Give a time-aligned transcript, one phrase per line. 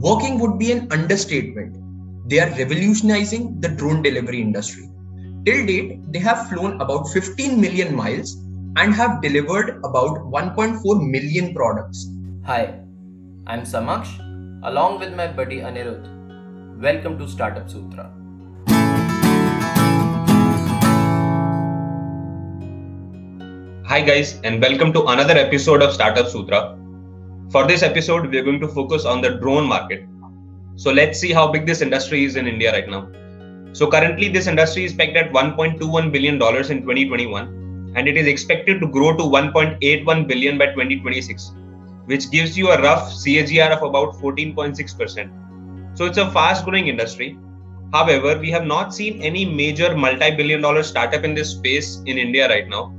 [0.00, 1.76] Working would be an understatement.
[2.30, 4.88] They are revolutionizing the drone delivery industry.
[5.44, 8.36] Till date, they have flown about 15 million miles
[8.76, 12.06] and have delivered about 1.4 million products.
[12.44, 12.78] Hi,
[13.48, 14.20] I'm Samaksh
[14.62, 16.80] along with my buddy Anirudh.
[16.80, 18.12] Welcome to Startup Sutra.
[23.84, 26.78] Hi, guys, and welcome to another episode of Startup Sutra.
[27.50, 30.06] For this episode, we are going to focus on the drone market.
[30.76, 33.08] So, let's see how big this industry is in India right now.
[33.72, 38.80] So, currently, this industry is pegged at $1.21 billion in 2021, and it is expected
[38.80, 41.54] to grow to 1.81 billion by 2026,
[42.04, 45.96] which gives you a rough CAGR of about 14.6%.
[45.96, 47.38] So, it's a fast growing industry.
[47.94, 52.18] However, we have not seen any major multi billion dollar startup in this space in
[52.18, 52.94] India right now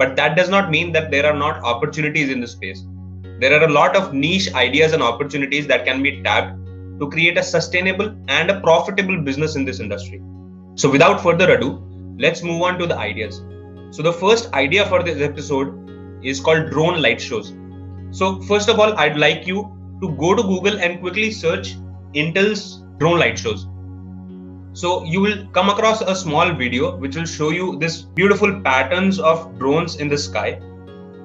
[0.00, 2.86] but that does not mean that there are not opportunities in the space.
[3.40, 6.56] There are a lot of niche ideas and opportunities that can be tapped
[7.00, 10.22] to create a sustainable and a profitable business in this industry.
[10.74, 11.82] So, without further ado,
[12.18, 13.42] let's move on to the ideas.
[13.90, 17.54] So, the first idea for this episode is called drone light shows.
[18.10, 21.76] So, first of all, I'd like you to go to Google and quickly search
[22.14, 23.66] Intel's drone light shows.
[24.72, 29.18] So you will come across a small video which will show you this beautiful patterns
[29.18, 30.60] of drones in the sky.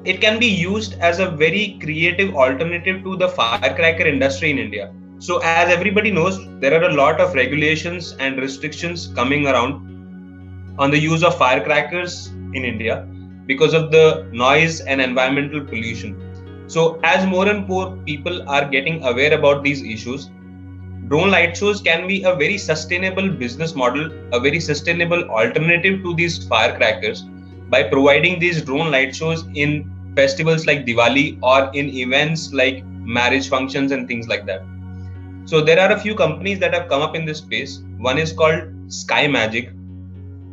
[0.06, 4.94] It can be used as a very creative alternative to the firecracker industry in India.
[5.18, 10.92] So as everybody knows, there are a lot of regulations and restrictions coming around on
[10.92, 13.08] the use of firecrackers in India
[13.48, 16.22] because of the noise and environmental pollution.
[16.68, 20.30] So as more and more people are getting aware about these issues,
[21.08, 26.14] drone light shows can be a very sustainable business model, a very sustainable alternative to
[26.14, 27.24] these firecrackers
[27.70, 33.50] by providing these drone light shows in festivals like Diwali or in events like marriage
[33.50, 34.64] functions and things like that.
[35.46, 37.82] So there are a few companies that have come up in this space.
[37.98, 39.72] One is called Sky Magic.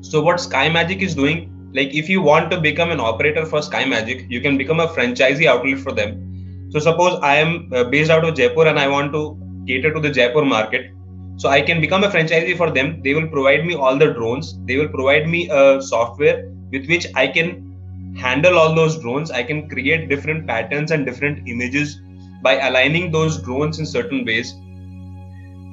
[0.01, 3.63] So what Sky Magic is doing, like if you want to become an operator for
[3.63, 6.69] Sky Magic, you can become a franchisee outlet for them.
[6.71, 10.01] So suppose I am uh, based out of Jaipur and I want to cater to
[10.01, 10.91] the Jaipur market.
[11.37, 13.01] So I can become a franchisee for them.
[13.03, 14.59] They will provide me all the drones.
[14.67, 17.72] They will provide me a software with which I can
[18.17, 19.31] handle all those drones.
[19.31, 22.01] I can create different patterns and different images
[22.43, 24.53] by aligning those drones in certain ways.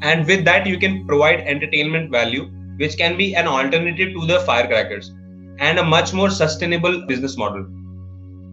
[0.01, 4.39] And with that, you can provide entertainment value, which can be an alternative to the
[4.41, 5.11] firecrackers
[5.59, 7.67] and a much more sustainable business model.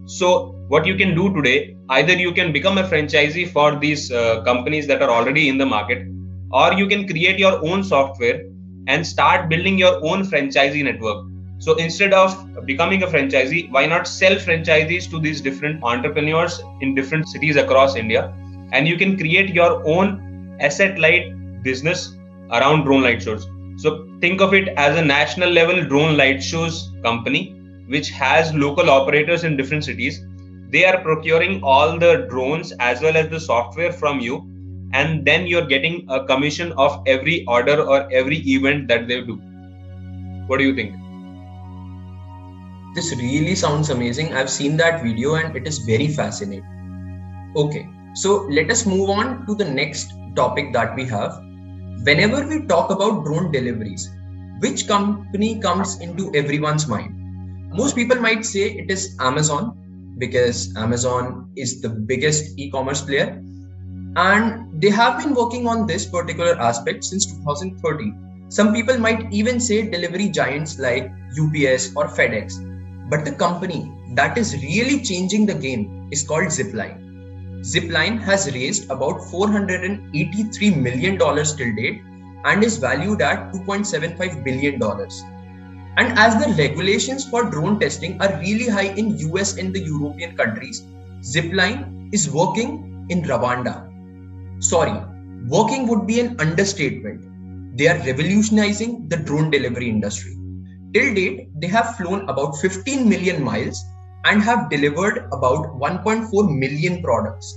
[0.06, 4.42] So, what you can do today, either you can become a franchisee for these uh,
[4.42, 6.06] companies that are already in the market,
[6.52, 8.42] or you can create your own software
[8.88, 11.26] and start building your own franchisee network.
[11.58, 16.94] So, instead of becoming a franchisee, why not sell franchisees to these different entrepreneurs in
[16.94, 18.32] different cities across India?
[18.72, 22.16] And you can create your own asset light business
[22.50, 23.48] around drone light shows.
[23.76, 27.54] So, think of it as a national level drone light shows company
[27.88, 30.24] which has local operators in different cities
[30.70, 34.38] they are procuring all the drones as well as the software from you
[34.92, 39.36] and then you're getting a commission of every order or every event that they do
[40.46, 40.94] what do you think
[42.96, 47.84] this really sounds amazing i've seen that video and it is very fascinating okay
[48.14, 51.38] so let us move on to the next topic that we have
[52.08, 54.10] whenever we talk about drone deliveries
[54.60, 57.16] which company comes into everyone's mind
[57.72, 63.42] most people might say it is Amazon because Amazon is the biggest e commerce player.
[64.16, 68.46] And they have been working on this particular aspect since 2013.
[68.48, 72.54] Some people might even say delivery giants like UPS or FedEx.
[73.08, 77.02] But the company that is really changing the game is called Zipline.
[77.60, 82.02] Zipline has raised about $483 million till date
[82.44, 84.80] and is valued at $2.75 billion.
[85.98, 90.36] And as the regulations for drone testing are really high in US and the European
[90.36, 90.84] countries,
[91.22, 93.90] Zipline is working in Rwanda.
[94.62, 95.00] Sorry,
[95.48, 97.76] working would be an understatement.
[97.76, 100.36] They are revolutionizing the drone delivery industry.
[100.96, 103.84] Till date, they have flown about 15 million miles
[104.24, 107.54] and have delivered about 1.4 million products.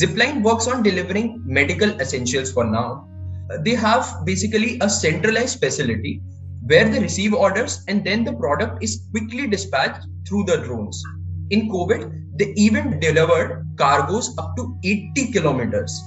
[0.00, 3.06] Zipline works on delivering medical essentials for now.
[3.52, 6.22] Uh, they have basically a centralized facility
[6.64, 11.04] where they receive orders and then the product is quickly dispatched through the drones.
[11.50, 16.02] In COVID, they even delivered cargoes up to 80 kilometers.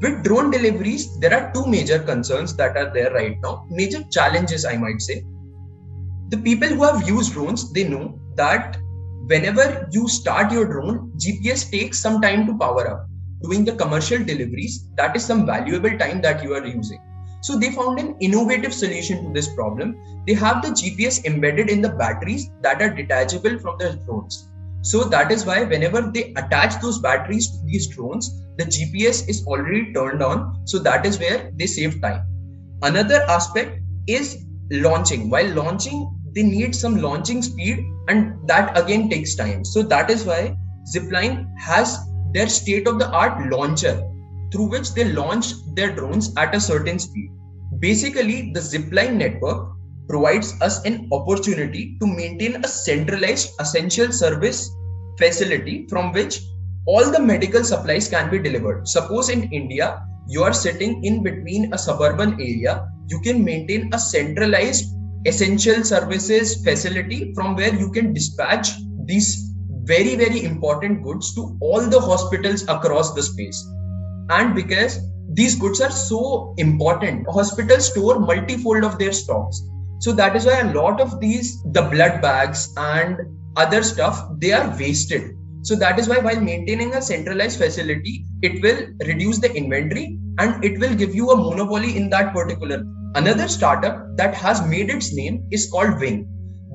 [0.00, 4.64] With drone deliveries, there are two major concerns that are there right now, major challenges,
[4.64, 5.24] I might say.
[6.30, 8.76] The people who have used drones, they know that
[9.26, 13.06] whenever you start your drone, GPS takes some time to power up.
[13.42, 17.00] doing the commercial deliveries, that is some valuable time that you are using.
[17.42, 19.96] So they found an innovative solution to this problem.
[20.26, 24.49] They have the GPS embedded in the batteries that are detachable from the drones.
[24.82, 29.44] So that is why whenever they attach those batteries to these drones, the GPS is
[29.46, 30.66] already turned on.
[30.66, 32.26] So that is where they save time.
[32.82, 35.28] Another aspect is launching.
[35.28, 39.64] While launching, they need some launching speed and that again takes time.
[39.64, 40.56] So that is why
[40.94, 41.98] Zipline has
[42.32, 44.02] their state of the art launcher
[44.52, 47.30] through which they launch their drones at a certain speed.
[47.78, 49.72] Basically, the Zipline network
[50.10, 54.68] provides us an opportunity to maintain a centralized essential service
[55.18, 56.40] facility from which
[56.86, 58.88] all the medical supplies can be delivered.
[58.88, 63.98] Suppose in India, you are sitting in between a suburban area, you can maintain a
[63.98, 64.86] centralized
[65.26, 68.70] essential services facility from where you can dispatch
[69.04, 69.52] these
[69.84, 73.66] very, very important goods to all the hospitals across the space
[74.30, 75.00] and because
[75.32, 79.60] these goods are so important hospitals store multifold of their stocks
[80.00, 83.18] so that is why a lot of these the blood bags and
[83.56, 85.32] other stuff they are wasted.
[85.62, 90.64] So that is why while maintaining a centralized facility it will reduce the inventory and
[90.64, 92.82] it will give you a monopoly in that particular.
[93.14, 96.26] Another startup that has made its name is called wing.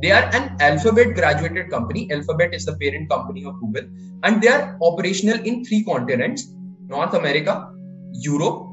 [0.04, 2.07] They are an alphabet graduated company.
[2.12, 3.89] Alphabet is the parent company of google.
[4.22, 6.45] And they are operational in three continents
[6.88, 7.72] North America,
[8.12, 8.68] Europe,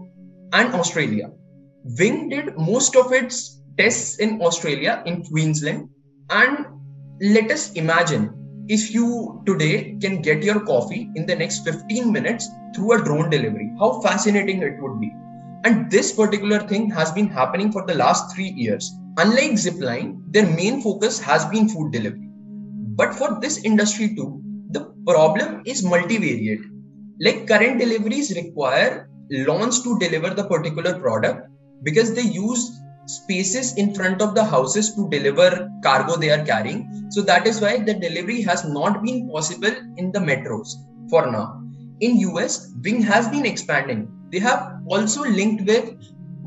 [0.53, 1.31] and Australia.
[1.99, 5.89] Wing did most of its tests in Australia, in Queensland.
[6.31, 6.67] And
[7.21, 12.49] let us imagine if you today can get your coffee in the next 15 minutes
[12.75, 15.11] through a drone delivery, how fascinating it would be.
[15.65, 18.93] And this particular thing has been happening for the last three years.
[19.19, 22.29] Unlike Zipline, their main focus has been food delivery.
[22.97, 26.73] But for this industry too, the problem is multivariate
[27.21, 31.49] like current deliveries require lawns to deliver the particular product
[31.83, 32.71] because they use
[33.07, 37.11] spaces in front of the houses to deliver cargo they are carrying.
[37.11, 40.75] So that is why the delivery has not been possible in the metros
[41.11, 41.63] for now.
[42.01, 44.11] In us wing has been expanding.
[44.31, 45.95] They have also linked with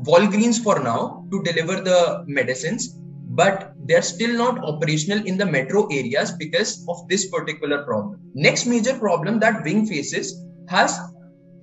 [0.04, 2.98] walgreens for now to deliver the medicines
[3.28, 8.18] but they're still not operational in the metro areas because of this particular problem.
[8.34, 10.98] Next major problem that wing faces has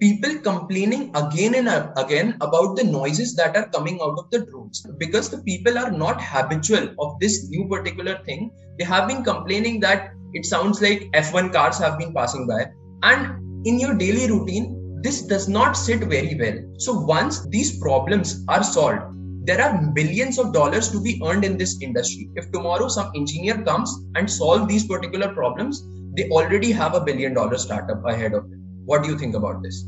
[0.03, 4.85] people complaining again and again about the noises that are coming out of the drones.
[4.97, 9.79] Because the people are not habitual of this new particular thing they have been complaining
[9.79, 12.65] that it sounds like f1 cars have been passing by.
[13.03, 16.59] And in your daily routine this does not sit very well.
[16.79, 19.15] So once these problems are solved
[19.45, 22.29] there are billions of dollars to be earned in this industry.
[22.35, 25.81] If tomorrow some engineer comes and solve these particular problems
[26.17, 28.61] they already have a billion dollar startup ahead of them.
[28.85, 29.85] What do you think about this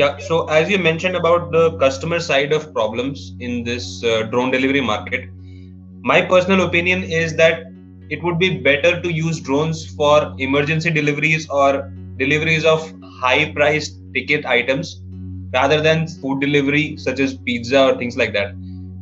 [0.00, 4.50] yeah so as you mentioned about the customer side of problems in this uh, drone
[4.50, 5.28] delivery market
[6.02, 7.64] my personal opinion is that
[8.10, 13.98] it would be better to use drones for emergency deliveries or deliveries of high priced
[14.14, 15.02] ticket items
[15.54, 18.54] rather than food delivery such as pizza or things like that.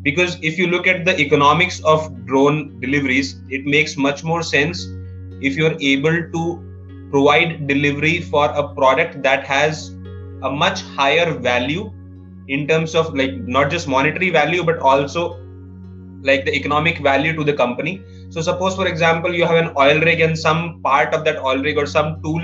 [0.03, 4.87] Because if you look at the economics of drone deliveries it makes much more sense
[5.41, 6.43] if you're able to
[7.11, 9.94] provide delivery for a product that has
[10.45, 11.93] a much higher value
[12.49, 15.41] in terms of like not just monetary value but also
[16.23, 18.03] like the economic value to the company.
[18.31, 21.59] So suppose for example you have an oil rig and some part of that oil
[21.59, 22.43] rig or some tool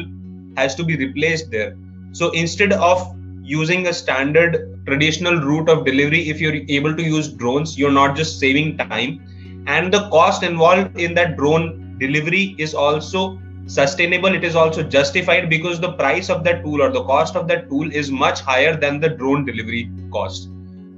[0.57, 1.77] has to be replaced there.
[2.13, 7.29] So instead of using a standard traditional route of delivery if you're able to use
[7.29, 9.21] drones you're not just saving time.
[9.67, 13.39] And the cost involved in that drone delivery is also
[13.71, 17.47] sustainable it is also justified because the price of that tool or the cost of
[17.47, 20.49] that tool is much higher than the drone delivery cost.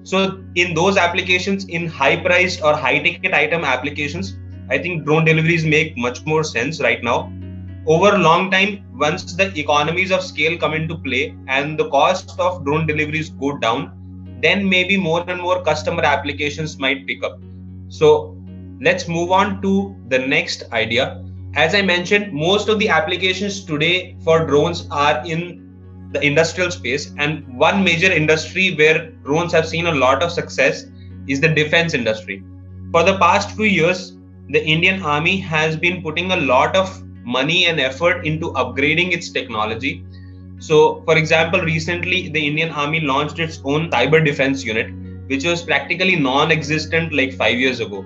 [0.04, 4.38] So in those applications in high priced or high ticket item applications
[4.70, 7.30] i think drone deliveries make much more sense right now.
[7.86, 12.64] Over long time once the economies of scale come into play and the cost of
[12.64, 13.90] drone deliveries go down
[14.40, 17.38] then maybe more and more customer applications might pick up.
[17.88, 18.34] So
[18.80, 21.22] let's move on to the next idea
[21.54, 27.12] as I mentioned, most of the applications today for drones are in the industrial space.
[27.18, 30.86] And one major industry where drones have seen a lot of success
[31.28, 32.42] is the defense industry.
[32.90, 34.16] For the past few years,
[34.48, 39.30] the Indian Army has been putting a lot of money and effort into upgrading its
[39.30, 40.04] technology.
[40.58, 44.90] So, for example, recently the Indian Army launched its own cyber defense unit,
[45.28, 48.04] which was practically non existent like five years ago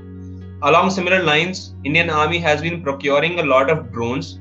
[0.62, 4.38] Along similar lines, Indian Army has been procuring a lot of drones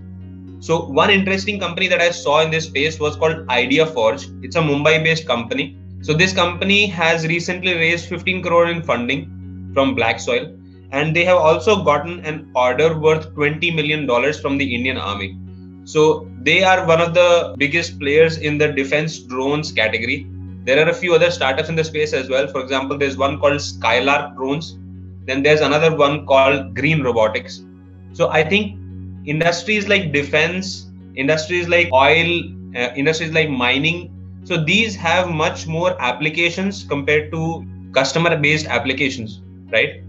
[0.59, 4.43] So one interesting company that I saw in this space was called ideaForge.
[4.43, 5.77] It's a Mumbai-based company.
[6.01, 10.57] So this company has recently raised 15 crore in funding from Black Soil,
[10.91, 15.37] and they have also gotten an order worth 20 million dollars from the Indian Army.
[15.83, 20.27] So they are one of the biggest players in the defense drones category.
[20.63, 22.47] There are a few other startups in the space as well.
[22.47, 24.77] For example, there's one called Skylark Drones.
[25.25, 27.65] Then there's another one called Green Robotics.
[28.13, 28.77] So I think
[29.25, 32.43] industries like defense, industries like oil,
[32.75, 34.11] uh, industries like mining.
[34.43, 39.41] So these have much more applications compared to customer based applications,
[39.71, 40.01] right?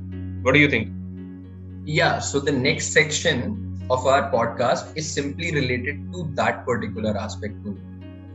[0.43, 0.89] What do you think?
[1.85, 7.55] Yeah, so the next section of our podcast is simply related to that particular aspect.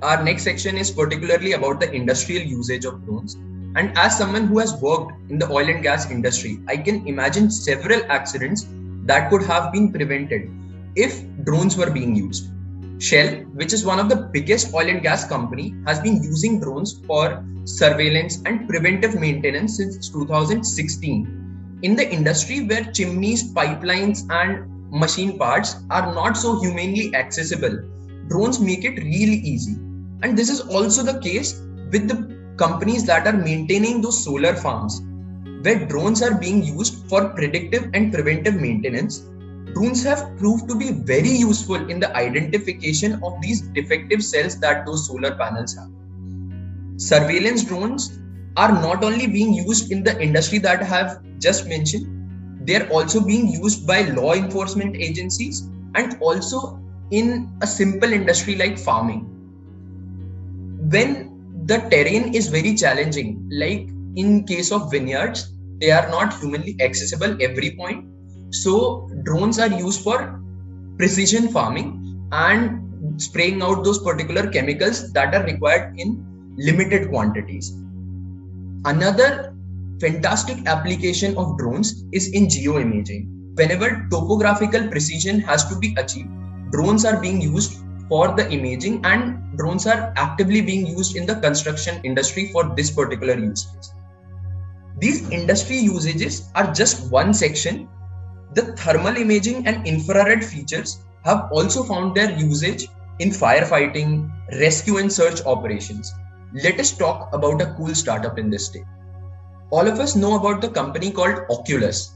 [0.02, 3.38] Our next section is particularly about the industrial usage of drones.
[3.76, 7.50] And as someone who has worked in the oil and gas industry, I can imagine
[7.50, 8.68] several accidents
[9.06, 10.50] that could have been prevented
[10.96, 12.50] if drones were being used.
[13.02, 17.02] Shell, which is one of the biggest oil and gas company, has been using drones
[17.08, 21.80] for surveillance and preventive maintenance since 2016.
[21.82, 27.80] In the industry where chimneys, pipelines, and machine parts are not so humanly accessible,
[28.28, 29.74] drones make it really easy.
[30.22, 31.60] And this is also the case
[31.92, 32.31] with the
[32.64, 35.02] companies that are maintaining those solar farms,
[35.64, 39.22] where drones are being used for predictive and preventive maintenance
[39.74, 44.86] drones have proved to be very useful in the identification of these defective cells that
[44.86, 45.90] those solar panels have.
[46.98, 48.20] Surveillance drones
[48.58, 53.22] are not only being used in the industry that I have just mentioned, they're also
[53.22, 55.62] being used by law enforcement agencies
[55.96, 56.80] and also
[57.12, 59.22] in a simple industry like farming.
[60.92, 61.31] When
[61.66, 67.38] the terrain is very challenging, like in case of vineyards, they are not humanly accessible
[67.42, 68.12] every point
[68.52, 70.42] so drones are used for
[70.98, 76.26] precision farming and spraying out those particular chemicals that are required in
[76.58, 77.72] limited quantities.
[78.86, 79.56] Another
[80.00, 83.56] fantastic application of drones is in geoimaging.
[83.56, 86.30] Whenever topographical precision has to be achieved,
[86.72, 87.81] drones are being used
[88.12, 92.92] for the imaging and drones are actively being used in the construction industry for this
[92.92, 93.94] particular use case.
[95.00, 97.88] These industry usages are just one section
[98.54, 102.90] the thermal imaging and infrared features have also found their usage
[103.20, 106.14] in firefighting, rescue and search operations.
[106.54, 108.84] Let us talk about a cool startup in this state.
[109.70, 112.14] All of us know about the company called Oculus.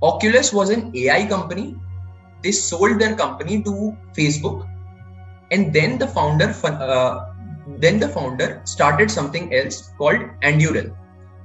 [0.00, 1.76] Oculus was an AI company.
[2.42, 4.66] They sold their company to Facebook,
[5.54, 7.26] and then the founder, uh,
[7.78, 10.94] then the founder started something else called Anduril.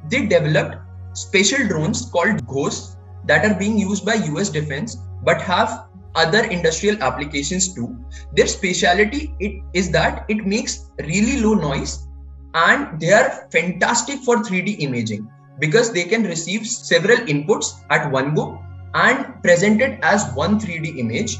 [0.10, 0.78] They developed
[1.14, 5.86] special drones called Ghosts that are being used by US defense but have
[6.16, 7.98] other industrial applications too.
[8.36, 12.08] Their speciality it is that it makes really low noise
[12.56, 18.34] and they are fantastic for 3D imaging because they can receive several inputs at one
[18.34, 18.64] go
[18.96, 21.38] and present it as one 3D image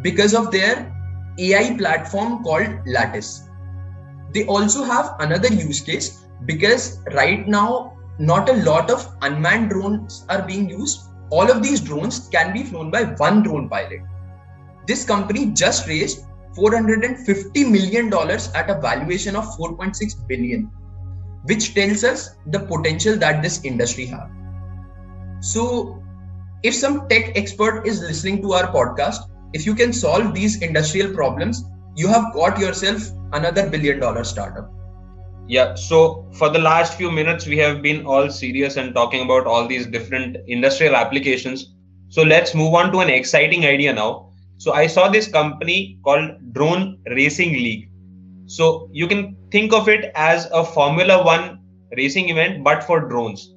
[0.00, 0.94] because of their
[1.38, 3.48] AI platform called Lattice.
[4.32, 10.24] They also have another use case because right now not a lot of unmanned drones
[10.28, 14.00] are being used all of these drones can be flown by one drone pilot.
[14.86, 16.24] This company just raised
[16.56, 18.12] $450 million
[18.54, 20.70] at a valuation of 4.6 billion,
[21.44, 24.30] which tells us the potential that this industry has.
[25.40, 26.02] So,
[26.62, 31.14] if some tech expert is listening to our podcast, if you can solve these industrial
[31.14, 31.64] problems,
[31.96, 34.70] you have got yourself another billion dollar startup.
[35.46, 39.46] Yeah, so for the last few minutes, we have been all serious and talking about
[39.46, 41.74] all these different industrial applications.
[42.10, 44.32] So let's move on to an exciting idea now.
[44.58, 47.90] So I saw this company called Drone Racing League.
[48.46, 51.60] So you can think of it as a Formula One
[51.96, 53.54] racing event, but for drones.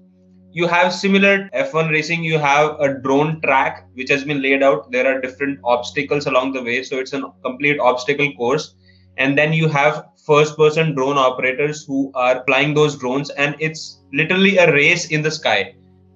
[0.54, 4.92] You have similar F1 racing, you have a drone track which has been laid out.
[4.92, 6.84] There are different obstacles along the way.
[6.84, 8.76] So it's a complete obstacle course.
[9.18, 14.02] And then you have first person drone operators who are flying those drones and it's
[14.14, 15.74] literally a race in the sky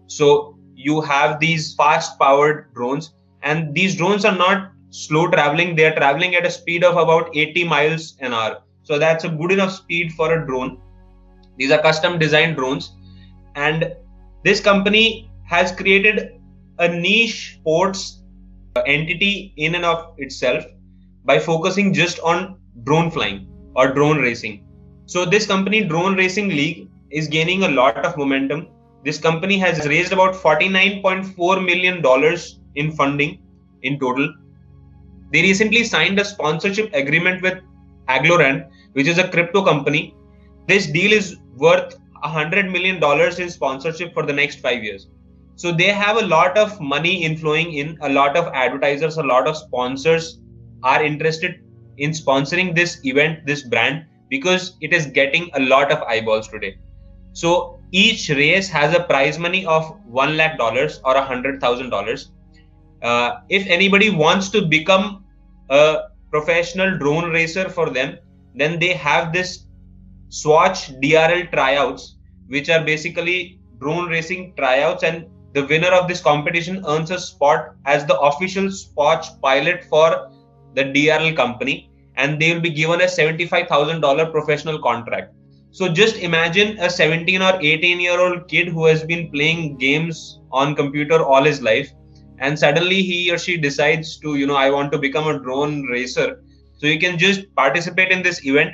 [0.07, 5.85] so you have these fast powered drones and these drones are not slow traveling they
[5.85, 9.51] are traveling at a speed of about 80 miles an hour so that's a good
[9.51, 10.79] enough speed for a drone
[11.57, 12.95] these are custom designed drones
[13.55, 13.95] and
[14.45, 16.39] this company has created
[16.79, 18.21] a niche sports
[18.75, 20.63] uh, entity in and of itself
[21.23, 24.63] by focusing just on drone flying or drone racing.
[25.07, 28.67] So this company, Drone Racing League, is gaining a lot of momentum.
[29.03, 32.03] This company has raised about $49.4 million
[32.75, 33.39] in funding
[33.83, 34.33] in total.
[35.31, 37.57] they recently signed a sponsorship agreement with
[38.09, 40.15] Algorand, which is a crypto company.
[40.67, 43.01] This deal is worth $100 million
[43.41, 45.07] in sponsorship for the next five years.
[45.55, 49.47] So they have a lot of money inflowing in, a lot of advertisers, a lot
[49.47, 50.39] of sponsors
[50.83, 51.61] are interested
[51.97, 56.77] in sponsoring this event, this brand, because it is getting a lot of eyeballs today.
[57.33, 61.89] So each race has a prize money of one lakh dollars or a hundred thousand
[61.89, 62.31] dollars.
[63.01, 65.25] Uh, if anybody wants to become
[65.69, 68.17] a professional drone racer for them,
[68.55, 69.65] then they have this
[70.29, 72.14] Swatch DRL tryouts,
[72.47, 77.75] which are basically drone racing tryouts, and the winner of this competition earns a spot
[77.85, 80.31] as the official Swatch pilot for
[80.73, 85.33] the DRL company, and they will be given a $75,000 professional contract.
[85.71, 90.39] So just imagine a 17 or 18 year old kid who has been playing games
[90.51, 91.91] on computer all his life
[92.39, 95.83] and suddenly he or she decides to you know i want to become a drone
[95.87, 96.41] racer
[96.77, 98.73] so you can just participate in this event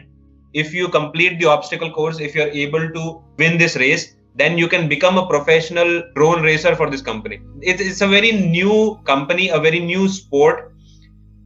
[0.54, 4.68] if you complete the obstacle course if you're able to win this race then you
[4.68, 7.42] can become a professional drone racer for this company.
[7.60, 10.74] It's, it's a very new company a very new sport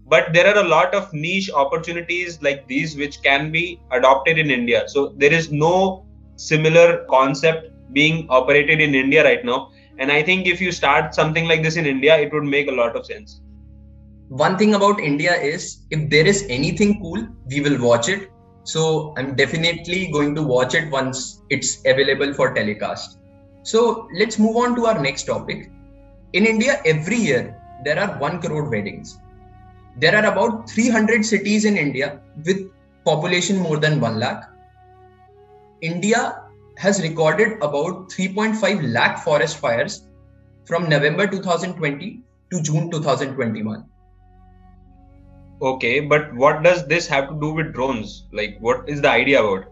[0.07, 4.51] but there are a lot of niche opportunities like these which can be adopted in
[4.51, 4.83] india.
[4.87, 9.71] So there is no similar concept being operated in india right now.
[9.97, 12.71] And i think if you start something like this in india it would make a
[12.71, 13.41] lot of sense.
[14.29, 18.29] One thing about india is if there is anything cool we will watch it
[18.71, 23.19] so i'm definitely going to watch it once it's available for telecast.
[23.63, 25.69] So let's move on to our next topic.
[26.33, 29.17] In india every year there are 1 crore weddings.
[29.97, 32.65] There are about 300 cities in india with
[33.05, 34.43] population more than 1 lakh.
[35.81, 36.41] India
[36.77, 40.07] has recorded about 3.5 lakh forest fires
[40.65, 43.85] from November 2020 to June 2021.
[45.61, 48.25] Okay, but what does this have to do with drones?
[48.31, 49.65] Like, what is the idea about?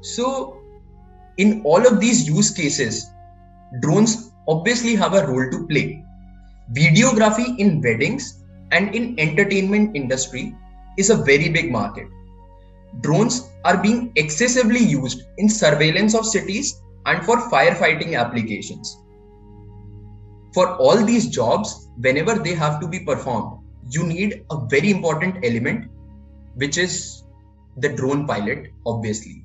[0.00, 0.60] So,
[1.38, 3.10] in all of these use cases,
[3.80, 6.04] drones obviously have a role to play.
[6.74, 10.54] Videography in weddings and in entertainment industry
[10.98, 12.08] is a very big market
[13.00, 18.98] drones are being excessively used in surveillance of cities and for firefighting applications.
[20.54, 25.44] For all these jobs, whenever they have to be performed, you need a very important
[25.44, 25.90] element,
[26.54, 27.22] which is
[27.76, 29.44] the drone pilot, obviously.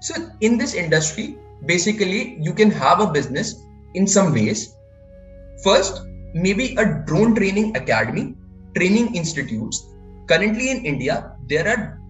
[0.00, 3.62] So, in this industry, basically, you can have a business
[3.94, 4.74] in some ways.
[5.62, 6.02] First,
[6.34, 8.34] maybe a drone training academy,
[8.76, 9.86] training institutes.
[10.26, 12.00] Currently in India, there are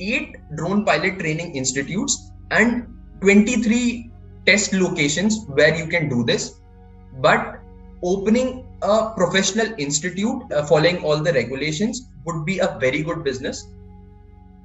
[0.00, 2.86] eight drone pilot training institutes and
[3.20, 4.10] 23
[4.46, 6.60] test locations where you can do this.
[7.20, 7.60] But
[8.02, 13.68] opening a professional institute uh, following all the regulations would be a very good business.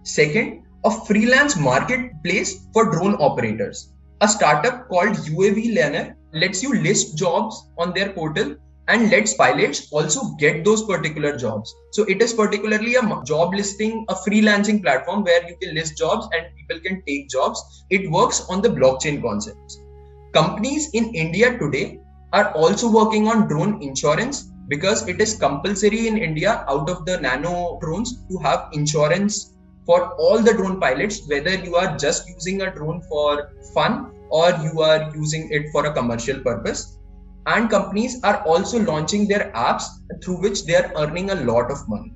[0.04, 3.94] Second, a freelance marketplace for drone operators.
[4.22, 8.56] A startup called UAVLancer lets you list jobs on their portal
[8.90, 11.74] and lets pilots also get those particular jobs.
[11.92, 16.28] So it is particularly a job listing, a freelancing platform where you can list jobs
[16.34, 17.86] and people can take jobs.
[17.90, 19.80] It works on the blockchain concepts.
[20.34, 22.00] Companies in India today
[22.34, 27.20] are also working on drone insurance because it is compulsory in India out of the
[27.22, 29.54] nano drones to have insurance
[29.86, 34.50] for all the drone pilots, whether you are just using a drone for fun or
[34.64, 36.98] you are using it for a commercial purpose.
[37.46, 39.84] And companies are also launching their apps
[40.24, 42.14] through which they are earning a lot of money.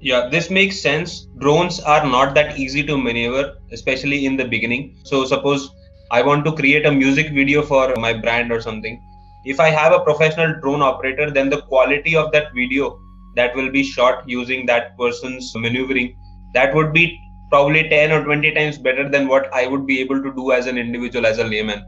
[0.00, 1.26] Yeah this makes sense.
[1.38, 4.96] Drones are not that easy to maneuver especially in the beginning.
[5.04, 5.70] So suppose
[6.10, 9.00] i want to create a music video for my brand or something
[9.44, 12.98] if i have a professional drone operator then the quality of that video
[13.36, 16.14] that will be shot using that person's maneuvering
[16.54, 17.18] that would be
[17.50, 20.66] probably 10 or 20 times better than what i would be able to do as
[20.66, 21.84] an individual as a layman.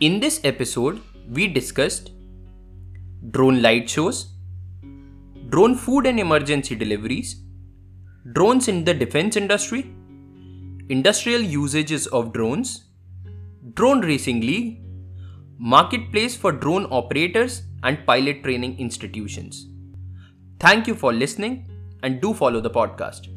[0.00, 2.10] In this episode, we discussed
[3.30, 4.34] drone light shows,
[5.48, 7.43] drone food and emergency deliveries,
[8.32, 9.94] drones in the defense industry,
[10.88, 12.84] industrial usages of drones,
[13.74, 14.80] drone racing league,
[15.58, 19.66] marketplace for drone operators, and pilot training institutions.
[20.58, 21.68] Thank you for listening
[22.02, 23.28] and do follow the podcast.